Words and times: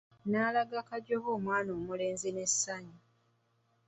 N'alaga 0.29 0.79
Kajoba 0.89 1.29
omwana 1.37 1.69
omulenzi 1.79 2.29
n'essanyu. 2.33 2.97